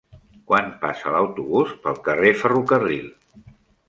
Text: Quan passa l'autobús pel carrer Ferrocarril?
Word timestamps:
Quan 0.51 0.69
passa 0.85 1.11
l'autobús 1.15 1.75
pel 1.83 1.99
carrer 2.07 2.31
Ferrocarril? 2.39 3.05